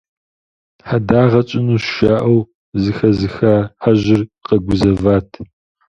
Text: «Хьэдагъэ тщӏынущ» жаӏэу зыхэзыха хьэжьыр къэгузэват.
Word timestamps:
«Хьэдагъэ 0.87 1.41
тщӏынущ» 1.47 1.85
жаӏэу 1.95 2.39
зыхэзыха 2.81 3.53
хьэжьыр 3.81 4.21
къэгузэват. 4.45 5.29